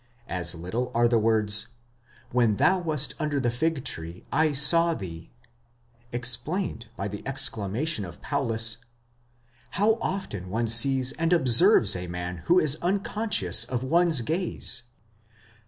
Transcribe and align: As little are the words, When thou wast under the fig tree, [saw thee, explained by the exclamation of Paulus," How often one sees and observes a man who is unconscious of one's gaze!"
As 0.27 0.55
little 0.55 0.91
are 0.95 1.07
the 1.07 1.19
words, 1.19 1.67
When 2.31 2.55
thou 2.57 2.79
wast 2.79 3.13
under 3.19 3.39
the 3.39 3.51
fig 3.51 3.85
tree, 3.85 4.23
[saw 4.55 4.95
thee, 4.95 5.29
explained 6.11 6.89
by 6.97 7.07
the 7.07 7.21
exclamation 7.27 8.03
of 8.03 8.19
Paulus," 8.19 8.77
How 9.77 9.99
often 10.01 10.49
one 10.49 10.69
sees 10.69 11.11
and 11.19 11.31
observes 11.31 11.95
a 11.95 12.07
man 12.07 12.37
who 12.45 12.57
is 12.57 12.77
unconscious 12.77 13.63
of 13.63 13.83
one's 13.83 14.21
gaze!" 14.21 14.81